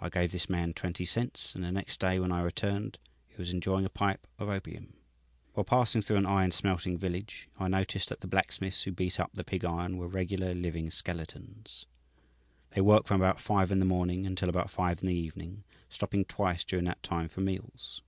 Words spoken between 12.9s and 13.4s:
from about